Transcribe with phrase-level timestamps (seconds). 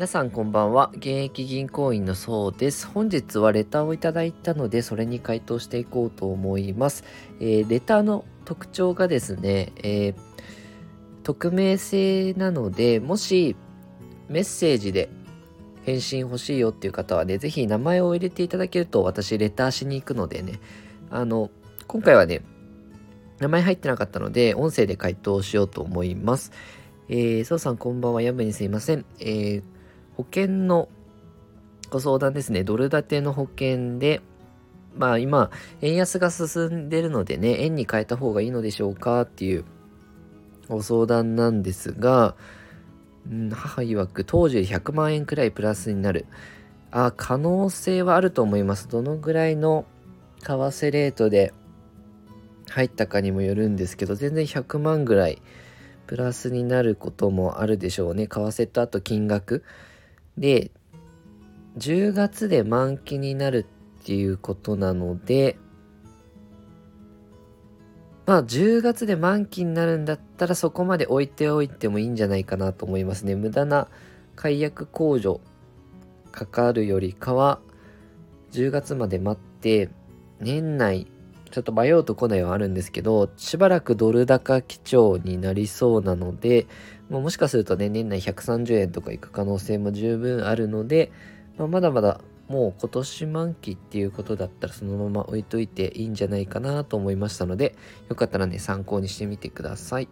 [0.00, 0.90] 皆さんこんばんは。
[0.94, 2.86] 現役銀行員のそうです。
[2.86, 7.04] 本日はレターをいただいたので、それに回答していこうと思います。
[7.38, 10.14] えー、レターの特徴がですね、えー、
[11.22, 13.56] 匿名性なので、もし
[14.30, 15.10] メッセージで
[15.84, 20.60] 返信欲しいよっていう方はね、ぜひ名前を入れていただけると私レターしに行くのでね、
[21.10, 21.50] あの、
[21.88, 22.40] 今回はね、
[23.38, 26.52] 名前入ってなかったので、音声で回答しようと思います。
[27.10, 29.04] えー、そうさんこんばんは、やむにすいません。
[29.18, 29.79] えー
[30.16, 30.88] 保険の
[31.90, 34.20] ご相談ですね、ドル建ての保険で、
[34.96, 35.50] まあ今、
[35.82, 39.64] 円安が進んでるのでね、円に変えた方がいいのでしょうかっていう
[40.68, 42.36] ご相談なんですが、
[43.30, 46.26] うん、母曰く当時100万円くらいプラスになる。
[46.90, 48.88] あ、可能性はあると思います。
[48.88, 49.84] どのぐらいの
[50.40, 51.52] 為替レートで
[52.68, 55.42] 入ったかにもよるんですけど、全然100万ぐらい
[56.06, 58.26] プラスになることもあるでしょうね。
[58.26, 59.64] 為替とあと金額。
[60.40, 60.72] で、
[61.78, 63.66] 10月で満期になる
[64.00, 65.58] っていうことなので、
[68.26, 73.36] まあ10月で満期になるんだったらそこまで置いておいてもいいんじゃないかなと思いますね。
[73.36, 73.88] 無駄な
[74.34, 75.40] 解約控除
[76.32, 77.60] かかるよりかは
[78.52, 79.90] 10月まで待って
[80.40, 81.06] 年内
[81.50, 86.66] ちょっと迷うとこないはあるんですけどしばらくドル高基調になりそうなので、
[87.08, 91.10] もしかするとね、年内130円とかいく可能性も十分あるので、
[91.58, 97.76] まあ、まだまだもう今年満期っていうことだったらそのまま置いといていいんじゃないかなと思いましたので、
[98.08, 100.08] よかったらね、参考にしてみてください。